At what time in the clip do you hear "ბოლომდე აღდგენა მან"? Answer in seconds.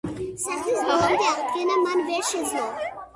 0.87-2.01